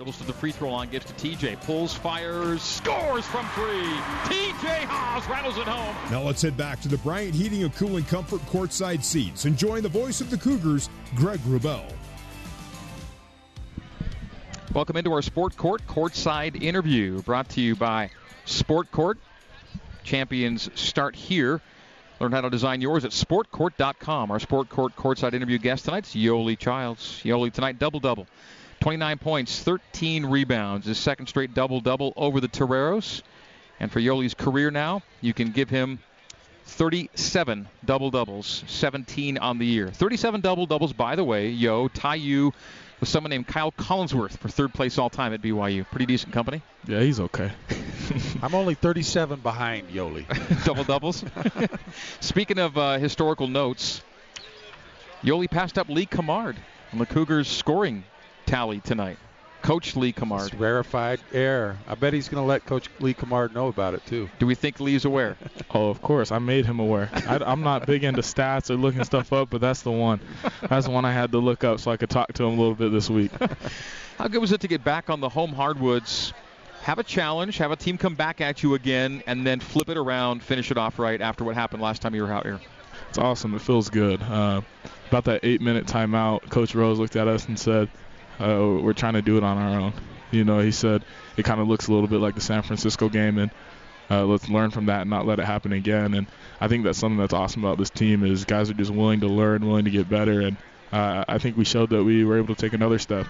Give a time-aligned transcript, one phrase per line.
[0.00, 3.84] Dribbles to the free throw line, gives to TJ, pulls, fires, scores from three.
[4.24, 5.94] TJ Haws rattles it home.
[6.10, 9.44] Now let's head back to the Bryant Heating and Cooling Comfort courtside seats.
[9.44, 11.84] Enjoying the voice of the Cougars, Greg Wrubell.
[14.72, 18.08] Welcome into our Sport Court courtside interview brought to you by
[18.46, 19.18] Sport Court.
[20.02, 21.60] Champions start here.
[22.20, 24.30] Learn how to design yours at sportcourt.com.
[24.30, 27.20] Our Sport Court courtside interview guest tonight is Yoeli Childs.
[27.22, 28.26] Yoeli tonight double double.
[28.80, 33.22] 29 points, 13 rebounds, his second straight double double over the Toreros.
[33.78, 36.00] And for Yoeli's career now, you can give him
[36.64, 39.88] 37 double doubles, 17 on the year.
[39.88, 42.52] 37 double doubles, by the way, Yo, tie you
[43.00, 45.86] with someone named Kyle Collinsworth for third place all time at BYU.
[45.90, 46.62] Pretty decent company.
[46.86, 47.50] Yeah, he's okay.
[48.42, 50.64] I'm only 37 behind Yoeli.
[50.64, 51.24] Double doubles.
[52.20, 54.02] Speaking of uh, historical notes,
[55.22, 56.56] Yoeli passed up Lee Cummard
[56.92, 58.04] on the Cougars' scoring
[58.50, 59.16] tally tonight.
[59.62, 60.46] Coach Lee Cummard.
[60.48, 61.76] It's rarefied air.
[61.86, 64.28] I bet he's going to let Coach Lee Cummard know about it too.
[64.38, 65.36] Do we think Lee's aware?
[65.74, 66.32] oh, of course.
[66.32, 67.10] I made him aware.
[67.12, 70.20] I, am not big into stats or looking stuff up, but that's the one.
[70.68, 72.60] That's the one I had to look up so I could talk to him a
[72.60, 73.30] little bit this week.
[74.18, 76.32] How good was it to get back on the home hardwoods?
[76.82, 79.98] Have a challenge, have a team come back at you again, and then flip it
[79.98, 82.58] around, finish it off right after what happened last time you were out here.
[83.10, 83.54] It's awesome.
[83.54, 84.22] It feels good.
[84.22, 84.62] Uh,
[85.08, 87.90] about that eight-minute timeout, Coach Rose looked at us and said,
[88.40, 89.92] uh, we're trying to do it on our own.
[90.30, 91.04] You know, he said
[91.36, 93.50] it kind of looks a little bit like the San Francisco game, and
[94.10, 96.14] uh, let's learn from that and not let it happen again.
[96.14, 96.26] And
[96.60, 99.28] I think that's something that's awesome about this team is guys are just willing to
[99.28, 100.56] learn, willing to get better, and
[100.92, 103.26] uh, I think we showed that we were able to take another step.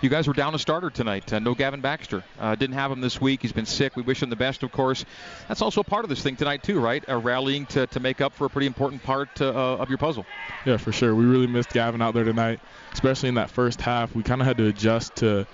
[0.00, 1.32] You guys were down a starter tonight.
[1.32, 2.22] Uh, no Gavin Baxter.
[2.38, 3.40] Uh, didn't have him this week.
[3.40, 3.96] He's been sick.
[3.96, 5.04] We wish him the best, of course.
[5.48, 7.02] That's also a part of this thing tonight, too, right?
[7.08, 10.26] Uh, rallying to, to make up for a pretty important part uh, of your puzzle.
[10.66, 11.14] Yeah, for sure.
[11.14, 12.60] We really missed Gavin out there tonight,
[12.92, 14.14] especially in that first half.
[14.14, 15.46] We kind of had to adjust to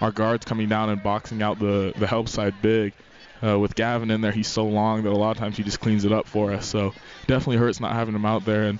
[0.00, 2.92] our guards coming down and boxing out the, the help side big.
[3.42, 5.80] Uh, with Gavin in there, he's so long that a lot of times he just
[5.80, 6.66] cleans it up for us.
[6.66, 6.94] So
[7.26, 8.78] definitely hurts not having him out there, and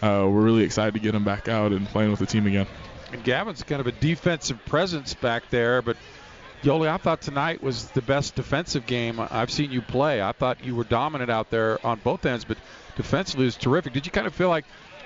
[0.00, 2.66] uh, we're really excited to get him back out and playing with the team again.
[3.12, 5.96] And Gavin's kind of a defensive presence back there, but
[6.62, 10.20] Yoeli, I thought tonight was the best defensive game I've seen you play.
[10.20, 12.58] I thought you were dominant out there on both ends, but
[12.96, 13.92] defensively was terrific.
[13.92, 14.64] Did you kind of feel like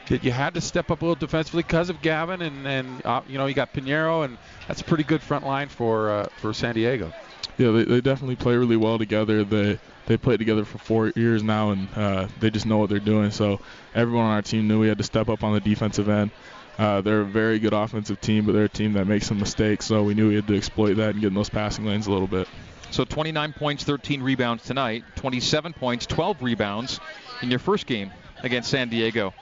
[0.08, 3.20] that you had to step up a little defensively because of Gavin and and uh,
[3.28, 4.36] you know you got Pinheiro and
[4.66, 7.12] that's a pretty good front line for uh, for San Diego.
[7.58, 9.44] Yeah, they, they definitely play really well together.
[9.44, 12.98] They they played together for four years now, and uh, they just know what they're
[12.98, 13.30] doing.
[13.30, 13.60] So
[13.94, 16.30] everyone on our team knew we had to step up on the defensive end.
[16.78, 19.87] Uh, they're a very good offensive team, but they're a team that makes some mistakes.
[19.87, 22.12] So we knew we had to exploit that and get in those passing lanes a
[22.12, 22.49] little bit.
[22.91, 25.05] So 29 points, 13 rebounds tonight.
[25.16, 27.00] 27 points, 12 rebounds
[27.41, 28.10] in your first game
[28.43, 29.33] against San Diego.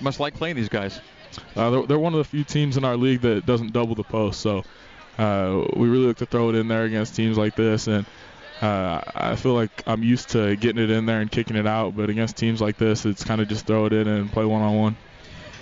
[0.00, 1.00] You must like playing these guys.
[1.56, 4.04] Uh, they're, they're, one of the few teams in our league that doesn't double the
[4.04, 4.40] post.
[4.40, 4.64] So
[5.18, 7.88] uh, we really look to throw it in there against teams like this.
[7.88, 8.06] And
[8.62, 11.96] uh, I feel like I'm used to getting it in there and kicking it out.
[11.96, 14.62] But against teams like this, it's kind of just throw it in and play one
[14.62, 14.96] on one.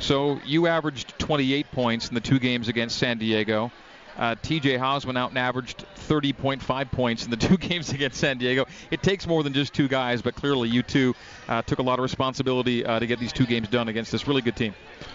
[0.02, 3.70] So you averaged 28 points in the two games against San Diego.
[4.16, 8.36] Uh, TJ Haws went out and averaged 30.5 points in the two games against San
[8.36, 8.66] Diego.
[8.90, 11.14] It takes more than just two guys, but clearly you two
[11.48, 14.26] uh, took a lot of responsibility uh, to get these two games done against this
[14.26, 14.74] really good team.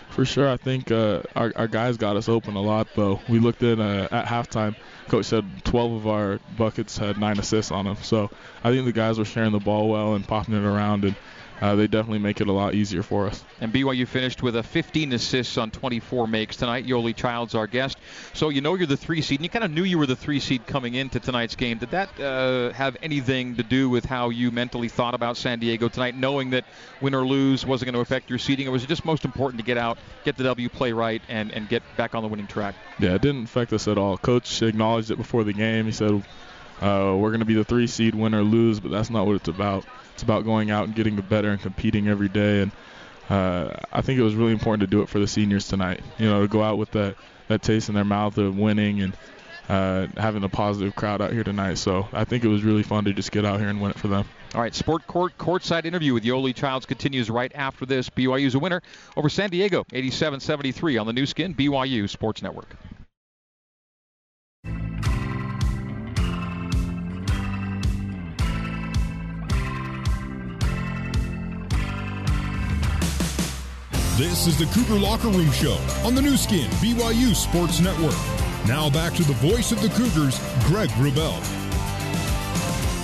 [0.10, 3.20] For sure, I think uh, our, our, guys got us open a lot, though.
[3.28, 4.76] We looked at uh, at halftime.
[5.10, 8.32] Coach said 12 of our buckets had nine assists on them, so
[8.64, 11.16] I think the guys were sharing the ball well and popping it around and
[11.62, 13.44] uh, they definitely make it a lot easier for us.
[13.60, 16.86] And BYU finished with a 15 assists on 24 makes tonight.
[16.86, 17.98] Yoeli Child's our guest.
[18.34, 20.16] So you know you're the three seed, and you kind of knew you were the
[20.16, 21.78] three seed coming into tonight's game.
[21.80, 25.90] Did that uh, have anything to do with how you mentally thought about San Diego
[25.90, 26.66] tonight, knowing that
[27.02, 29.60] win or lose wasn't going to affect your seeding, or was it just most important
[29.60, 32.48] to get out, get the W, play right, and, and get back on the winning
[32.48, 32.76] track?
[33.00, 34.18] Yeah, it didn't affect us at all.
[34.18, 35.86] Coach acknowledged it before the game.
[35.86, 36.24] He said,
[36.82, 39.36] uh, we're going to be the three seed, win or lose, but that's not what
[39.36, 39.86] it's about.
[40.14, 42.62] It's about going out and getting better and competing every day.
[42.62, 42.72] And
[43.30, 46.02] uh, I think it was really important to do it for the seniors tonight.
[46.18, 47.16] You know, to go out with that
[47.48, 49.18] that taste in their mouth of winning and
[49.70, 51.78] uh, having a positive crowd out here tonight.
[51.78, 54.00] So I think it was really fun to just get out here and win it
[54.00, 54.26] for them.
[54.56, 58.10] All right, Sport Court courtside interview with Yoeli Childs continues right after this.
[58.10, 58.82] BYU's a winner
[59.18, 62.70] over San Diego, 87-73 on the Nu Skin BYU Sports Network.
[74.18, 78.16] This is the Cougar Locker Room Show on the Nu Skin, BYU Sports Network.
[78.68, 81.38] Now back to the voice of the Cougars, Greg Wrubell.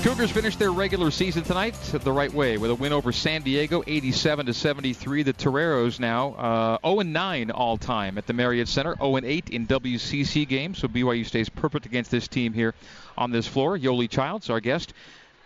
[0.02, 3.84] Cougars finished their regular season tonight the right way with a win over San Diego,
[3.86, 5.22] 87 to 73.
[5.22, 9.68] The Toreros now uh, 0 9 all time at the Marriott Center, 0 8 in
[9.68, 10.80] WCC games.
[10.80, 12.74] So BYU stays perfect against this team here
[13.16, 13.78] on this floor.
[13.78, 14.96] Yoeli Childs, our guest,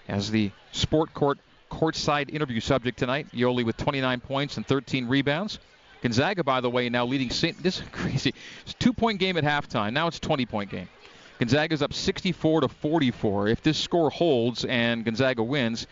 [0.08, 3.28] as the Sport Court courtside interview subject tonight.
[3.34, 5.60] Yoeli with 29 points and 13 rebounds.
[6.02, 7.58] Gonzaga, by the way, now leading St.
[7.64, 8.34] This is crazy.
[8.64, 9.94] It's a two point game at halftime.
[9.94, 10.88] Now it's a 20 point game.
[11.40, 13.48] Gonzaga's up 64 to 44.
[13.48, 15.86] If this score holds and Gonzaga wins,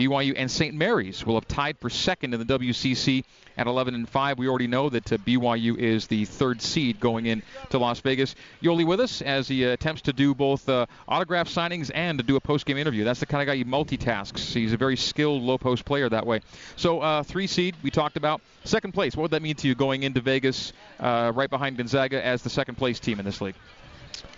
[0.00, 0.74] BYU and St.
[0.74, 3.22] Mary's will have tied for second in the WCC
[3.58, 4.38] at 11 and 5.
[4.38, 8.34] We already know that uh, BYU is the third seed going in to Las Vegas.
[8.62, 12.24] Yoeli with us as he uh, attempts to do both uh, autograph signings and to
[12.24, 13.04] do a post-game interview.
[13.04, 14.54] That's the kind of guy he multitasks.
[14.54, 16.40] He's a very skilled low post player that way.
[16.76, 18.40] So uh, three seed we talked about.
[18.64, 19.14] Second place.
[19.14, 22.50] What would that mean to you going into Vegas uh, right behind Gonzaga as the
[22.50, 23.56] second place team in this league?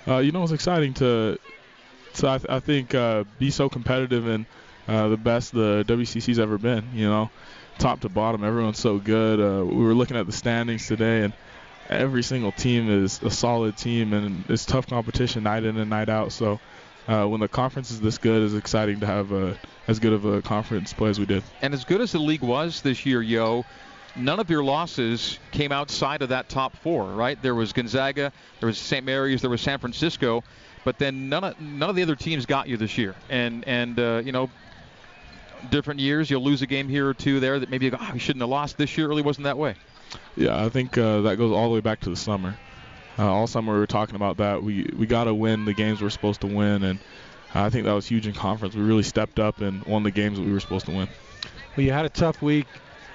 [0.08, 1.38] Uh, you know, it's exciting to,
[2.24, 2.96] I, th- I think,
[3.38, 4.44] be so competitive and
[4.88, 6.84] uh, the best the WCC's ever been.
[6.94, 7.30] You know,
[7.78, 9.40] top to bottom, everyone's so good.
[9.40, 11.32] Uh, we were looking at the standings today, and
[11.88, 16.08] every single team is a solid team, and it's tough competition night in and night
[16.08, 16.32] out.
[16.32, 16.60] So.
[17.08, 19.58] Uh, when the conference is this good, it's exciting to have a,
[19.88, 21.42] as good of a conference play as we did.
[21.60, 23.64] And as good as the league was this year, yo,
[24.16, 27.40] none of your losses came outside of that top four, right?
[27.40, 29.04] There was Gonzaga, there was St.
[29.04, 30.44] Mary's, there was San Francisco,
[30.84, 33.14] but then none of none of the other teams got you this year.
[33.28, 34.50] And and uh, you know,
[35.70, 38.10] different years you'll lose a game here or two there that maybe you go, oh,
[38.12, 39.06] we shouldn't have lost this year.
[39.06, 39.74] It really wasn't that way.
[40.36, 42.56] Yeah, I think uh, that goes all the way back to the summer.
[43.18, 44.62] Uh, all summer we were talking about that.
[44.62, 46.98] We we got to win the games we're supposed to win, and
[47.54, 48.74] I think that was huge in conference.
[48.74, 51.08] We really stepped up and won the games that we were supposed to win.
[51.76, 52.66] Well, you had a tough week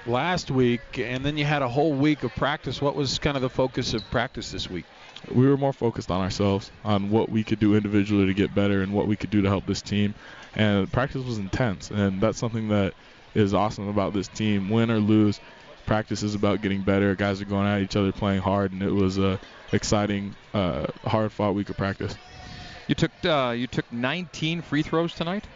[0.06, 2.80] last week, and then you had a whole week of practice.
[2.80, 4.84] What was kind of the focus of practice this week?
[5.32, 8.82] We were more focused on ourselves, on what we could do individually to get better,
[8.82, 10.14] and what we could do to help this team.
[10.58, 12.92] And practice was intense, and that's something that
[13.34, 14.68] is awesome about this team.
[14.68, 15.40] Win or lose,
[15.86, 17.14] practice is about getting better.
[17.14, 19.38] Guys are going at each other, playing hard, and it was a
[19.72, 22.16] exciting, uh, hard-fought week of practice.
[22.88, 25.46] You took uh, you took 19 free throws tonight.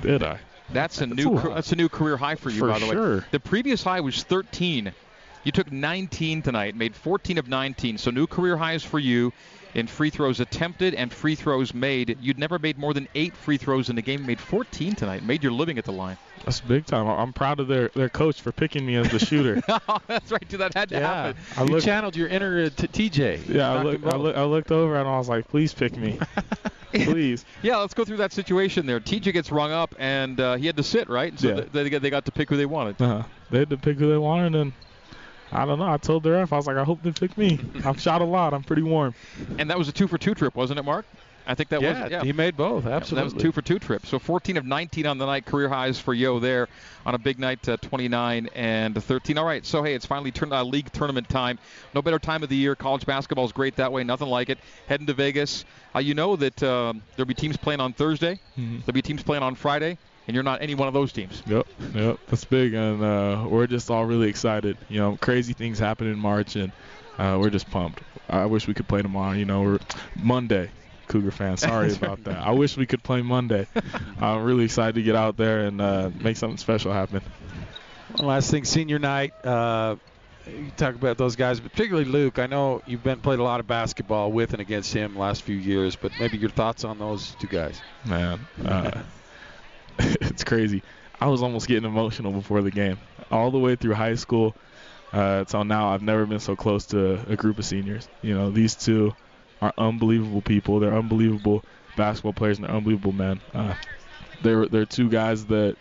[0.00, 0.40] Did I?
[0.72, 2.86] That's a new That's a that's a new career high for you, For by the
[2.86, 3.16] sure.
[3.18, 3.24] way.
[3.32, 4.92] The previous high was 13.
[5.44, 7.98] You took 19 tonight, made 14 of 19.
[7.98, 9.32] So new career highs for you
[9.72, 12.18] in free throws attempted and free throws made.
[12.20, 14.20] You'd never made more than eight free throws in the game.
[14.20, 15.22] You made 14 tonight.
[15.22, 16.18] Made your living at the line.
[16.44, 17.06] That's big time.
[17.06, 19.62] I'm proud of their their coach for picking me as the shooter.
[20.06, 20.48] that's right.
[20.50, 21.36] That had to happen.
[21.56, 23.48] I you looked- channeled your inner uh, t- TJ.
[23.48, 24.22] Yeah, I Knocked looked, them I, both.
[24.22, 26.18] look, I looked over and I was like, please pick me.
[26.92, 27.44] please.
[27.62, 29.00] Yeah, let's go through that situation there.
[29.00, 31.38] TJ gets rung up, and uh, he had to sit, right?
[31.38, 31.54] So Yeah.
[31.56, 33.00] th- they, got, they got to pick who they wanted.
[33.00, 33.22] Uh-huh.
[33.50, 34.72] they had to pick who they wanted, and
[35.52, 35.90] I don't know.
[35.90, 37.58] I told the ref, I was like, I hope they pick me.
[37.84, 38.54] I've shot a lot.
[38.54, 39.14] I'm pretty warm.
[39.58, 41.06] And that was a two for two trip, wasn't it, Mark?
[41.46, 42.12] I think that yeah, was it.
[42.12, 42.22] Yeah.
[42.22, 42.84] he made both.
[42.84, 43.28] Yeah, Absolutely.
[43.28, 44.06] That was two for two trip.
[44.06, 46.68] So 14 of 19 on the night, career highs for Yo there
[47.04, 49.36] on a big night, uh, 29 and 13.
[49.36, 51.58] All right, so hey, it's finally turn, uh, league tournament time.
[51.94, 52.76] No better time of the year.
[52.76, 54.04] College basketball is great that way.
[54.04, 54.58] Nothing like it.
[54.86, 55.64] Heading to Vegas.
[55.94, 58.38] Uh, you know that um, there'll be teams playing on Thursday.
[58.56, 58.84] Mhm.
[58.84, 61.42] There'll be teams playing on Friday, and you're not any one of those teams.
[61.46, 62.18] Yep, yep.
[62.28, 64.76] That's big, and uh, we're just all really excited.
[64.88, 66.72] You know, crazy things happen in March, and
[67.18, 68.00] uh, we're just pumped.
[68.28, 69.32] I wish we could play tomorrow.
[69.32, 69.78] You know, we're
[70.16, 70.70] Monday.
[71.08, 72.38] Cougar fans, sorry about that.
[72.38, 73.66] I wish we could play Monday.
[74.20, 77.20] I'm really excited to get out there and uh, make something special happen.
[78.16, 79.32] One last thing, senior night.
[79.44, 79.96] Uh,
[80.46, 82.38] you talk about those guys, particularly Luke.
[82.38, 85.56] I know you've been played a lot of basketball with and against him last few
[85.56, 87.80] years, but maybe your thoughts on those two guys.
[88.04, 89.02] Man, uh,
[90.40, 90.82] it's crazy.
[91.20, 92.98] I was almost getting emotional before the game.
[93.30, 94.56] All the way through high school
[95.12, 98.08] uh, till now, I've never been so close to a group of seniors.
[98.22, 99.12] You know, these two
[99.60, 100.80] are unbelievable people.
[100.80, 101.64] They're unbelievable
[101.96, 103.42] basketball players and they're unbelievable men.
[103.54, 103.74] Uh,
[104.40, 105.76] they're they're two guys that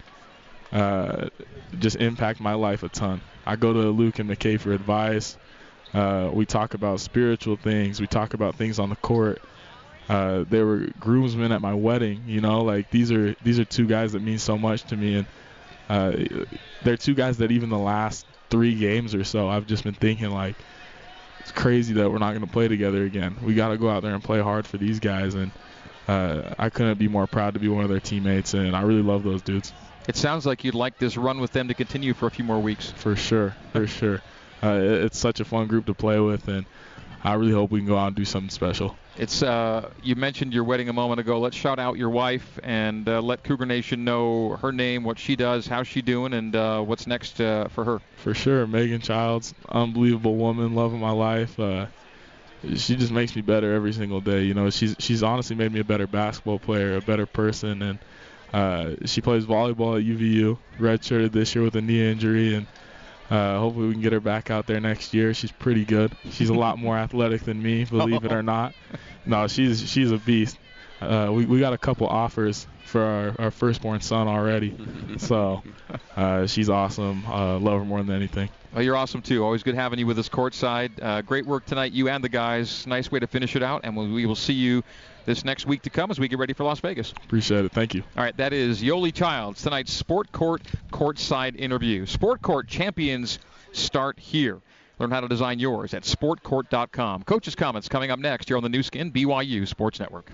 [0.72, 1.30] uh,
[1.78, 3.24] just impact my life a ton.
[3.46, 5.38] I go to Luke and McKay for advice.
[5.94, 8.02] Uh, we talk about spiritual things.
[8.02, 9.44] We talk about things on the court.
[10.10, 12.24] Uh, they were groomsmen at my wedding.
[12.26, 15.18] You know, like these are these are two guys that mean so much to me,
[15.18, 15.28] and
[15.88, 16.46] uh,
[16.84, 20.32] they're two guys that even the last three games or so, I've just been thinking
[20.32, 20.56] like,
[21.40, 23.36] it's crazy that we're not going to play together again.
[23.44, 25.52] We got to go out there and play hard for these guys, and
[26.08, 29.04] uh, I couldn't be more proud to be one of their teammates, and I really
[29.04, 29.74] love those dudes
[30.08, 32.60] It sounds like you'd like this run with them to continue for a few more
[32.60, 32.90] weeks.
[32.92, 34.22] for sure, for sure.
[34.64, 36.66] Uh, it's such a fun group to play with, and
[37.24, 38.96] I really hope we can go out and do something special.
[39.18, 41.40] It's uh, you mentioned your wedding a moment ago.
[41.40, 45.36] Let's shout out your wife and uh, let Cougar Nation know her name, what she
[45.36, 48.00] does, how she doing, and uh, what's next uh, for her.
[48.18, 51.60] For sure, Megan Childs, unbelievable woman, love of my life.
[51.60, 51.88] Uh,
[52.76, 54.44] she just makes me better every single day.
[54.44, 58.00] You know, she's she's honestly made me a better basketball player, a better person, and
[58.54, 62.68] uh, she plays volleyball at UVU, redshirted this year with a knee injury, and
[63.30, 65.34] uh, hopefully we can get her back out there next year.
[65.34, 66.16] She's pretty good.
[66.32, 68.74] She's a lot more athletic than me, believe it or not.
[69.26, 70.58] No, she's she's a beast.
[71.02, 74.76] Uh, we we got a couple offers for our, our firstborn son already,
[75.18, 75.64] so
[76.16, 77.24] uh, she's awesome.
[77.26, 78.50] Uh, love her more than anything.
[78.74, 79.44] Well, you're awesome too.
[79.44, 80.92] Always good having you with us courtside.
[81.02, 82.86] Uh, great work tonight, you and the guys.
[82.86, 84.84] Nice way to finish it out, and we will see you
[85.26, 87.12] this next week to come as we get ready for Las Vegas.
[87.12, 87.72] Appreciate it.
[87.72, 88.04] Thank you.
[88.18, 92.06] All right, that is Yoeli Childs tonight's Sport Court courtside interview.
[92.06, 93.40] Sport Court champions
[93.72, 94.60] start here.
[95.00, 97.24] Learn how to design yours at sportcourt.com.
[97.24, 100.32] Coach's comments coming up next here on the Nu Skin BYU Sports Network.